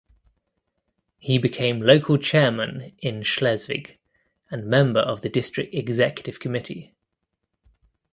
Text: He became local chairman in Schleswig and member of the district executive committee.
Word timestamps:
He 1.19 1.37
became 1.37 1.79
local 1.79 2.17
chairman 2.17 2.93
in 2.97 3.21
Schleswig 3.21 3.99
and 4.49 4.65
member 4.65 5.01
of 5.01 5.21
the 5.21 5.29
district 5.29 5.75
executive 5.75 6.39
committee. 6.39 6.95